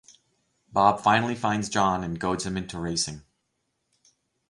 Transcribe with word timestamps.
Bob 0.67 0.99
finally 0.99 1.35
finds 1.35 1.69
John 1.69 2.03
and 2.03 2.19
goads 2.19 2.43
him 2.47 2.57
into 2.57 2.79
racing. 2.79 3.21